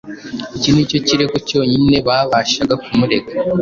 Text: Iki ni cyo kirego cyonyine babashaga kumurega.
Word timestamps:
Iki 0.55 0.69
ni 0.73 0.89
cyo 0.89 0.99
kirego 1.07 1.35
cyonyine 1.47 1.97
babashaga 2.07 2.73
kumurega. 2.83 3.31